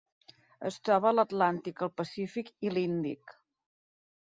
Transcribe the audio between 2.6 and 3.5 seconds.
i l'Índic.